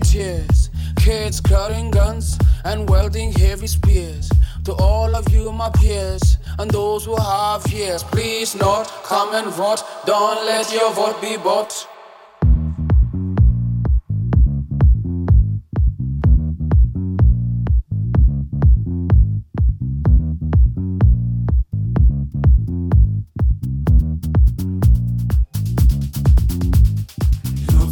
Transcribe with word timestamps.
kids 0.00 1.40
carrying 1.40 1.90
guns 1.90 2.38
and 2.64 2.88
wielding 2.88 3.32
heavy 3.32 3.66
spears. 3.66 4.30
To 4.64 4.72
all 4.74 5.14
of 5.14 5.32
you, 5.32 5.52
my 5.52 5.70
peers, 5.70 6.38
and 6.58 6.70
those 6.70 7.04
who 7.04 7.16
have 7.16 7.64
ears, 7.72 8.02
please 8.02 8.54
not 8.56 8.86
come 9.04 9.34
and 9.34 9.46
vote. 9.52 9.82
Don't 10.04 10.44
let 10.44 10.72
your 10.72 10.92
vote 10.92 11.20
be 11.20 11.36
bought. 11.36 11.86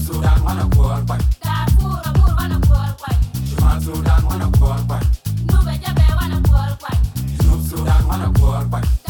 Sudan 0.05 1.54
Sudan 3.85 4.25
wanna 4.25 4.49
work 4.63 4.89
back. 4.89 5.05
Nube 5.53 5.77
ya 5.85 6.17
wanna 6.17 6.41
work 6.49 6.81
back. 6.81 6.99
Snoop 7.37 7.61
Sudan 7.69 8.07
wanna 8.09 8.31
work 8.41 8.71
back. 8.71 9.04